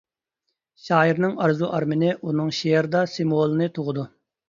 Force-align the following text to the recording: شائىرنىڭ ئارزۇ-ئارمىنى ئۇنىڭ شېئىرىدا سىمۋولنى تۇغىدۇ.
شائىرنىڭ 0.85 1.35
ئارزۇ-ئارمىنى 1.45 2.11
ئۇنىڭ 2.19 2.53
شېئىرىدا 2.63 3.07
سىمۋولنى 3.15 3.73
تۇغىدۇ. 3.81 4.13